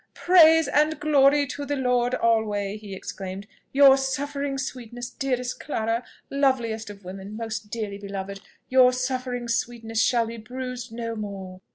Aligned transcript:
"Praise 0.15 0.67
and 0.67 0.99
glory 0.99 1.45
to 1.45 1.63
the 1.63 1.75
Lord 1.75 2.15
alway!" 2.15 2.75
he 2.75 2.95
exclaimed, 2.95 3.45
"your 3.71 3.97
suffering 3.97 4.57
sweetness, 4.57 5.11
dearest 5.11 5.59
Clara, 5.59 6.03
loveliest 6.31 6.89
of 6.89 7.05
women, 7.05 7.37
most 7.37 7.69
dearly 7.69 7.99
beloved 7.99 8.41
your 8.67 8.93
suffering 8.93 9.47
sweetness 9.47 10.01
shall 10.01 10.25
be 10.25 10.37
bruised 10.37 10.91
no 10.91 11.15
more! 11.15 11.61